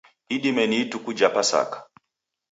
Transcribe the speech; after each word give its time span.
Idime 0.35 0.67
ni 0.67 0.77
ituku 0.81 1.13
jha 1.13 1.29
pasaka 1.33 1.89